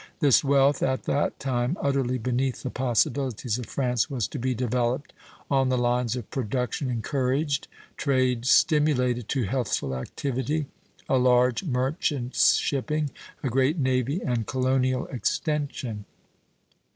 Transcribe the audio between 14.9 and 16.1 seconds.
extension.